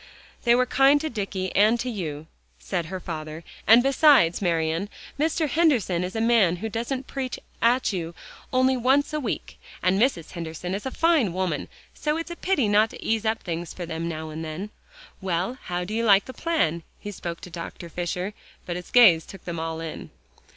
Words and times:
"They 0.45 0.55
were 0.55 0.65
kind 0.65 0.99
to 1.01 1.11
Dicky 1.11 1.55
and 1.55 1.79
to 1.79 1.87
you," 1.87 2.25
said 2.57 2.87
her 2.87 2.99
father; 2.99 3.43
"and 3.67 3.83
besides, 3.83 4.41
Marian, 4.41 4.89
Mr. 5.19 5.47
Henderson 5.47 6.03
is 6.03 6.15
a 6.15 6.19
man 6.21 6.55
who 6.55 6.69
doesn't 6.69 7.05
preach 7.05 7.37
at 7.61 7.93
you 7.93 8.15
only 8.51 8.75
once 8.75 9.13
a 9.13 9.19
week, 9.19 9.59
and 9.83 10.01
Mrs. 10.01 10.31
Henderson 10.31 10.73
is 10.73 10.87
a 10.87 10.89
fine 10.89 11.33
woman. 11.33 11.67
So 11.93 12.17
it's 12.17 12.31
a 12.31 12.35
pity 12.35 12.67
not 12.67 12.89
to 12.89 13.05
ease 13.05 13.25
up 13.25 13.43
things 13.43 13.75
for 13.75 13.85
them 13.85 14.09
now 14.09 14.31
and 14.31 14.43
then. 14.43 14.71
Well, 15.21 15.59
how 15.65 15.83
do 15.83 15.93
you 15.93 16.03
like 16.03 16.25
the 16.25 16.33
plan?" 16.33 16.81
He 16.99 17.11
spoke 17.11 17.39
to 17.41 17.51
Dr. 17.51 17.87
Fisher, 17.87 18.33
but 18.65 18.75
his 18.77 18.89
gaze 18.89 19.23
took 19.27 19.45
them 19.45 19.59
all 19.59 19.79
in. 19.81 20.09